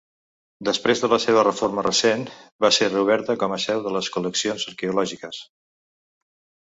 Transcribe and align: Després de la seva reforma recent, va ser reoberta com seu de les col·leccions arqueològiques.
Després 0.67 1.01
de 1.03 1.09
la 1.11 1.19
seva 1.25 1.43
reforma 1.47 1.83
recent, 1.87 2.25
va 2.65 2.73
ser 2.77 2.89
reoberta 2.89 3.37
com 3.45 3.53
seu 3.67 3.87
de 3.89 3.93
les 3.99 4.13
col·leccions 4.17 4.67
arqueològiques. 4.73 5.47